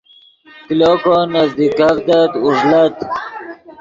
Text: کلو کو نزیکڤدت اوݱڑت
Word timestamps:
کلو 0.65 0.93
کو 1.03 1.15
نزیکڤدت 1.33 2.31
اوݱڑت 2.43 2.95